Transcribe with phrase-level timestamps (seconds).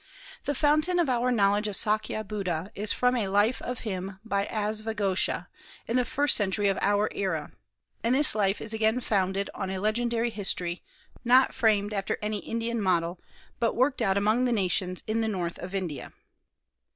[0.45, 4.47] The foundation of our knowledge of Sâkya Buddha is from a Life of him by
[4.47, 5.45] Asvaghosha,
[5.87, 7.51] in the first century of our era;
[8.03, 10.81] and this life is again founded on a legendary history,
[11.23, 13.19] not framed after any Indian model,
[13.59, 16.11] but worked out among the nations in the north of India.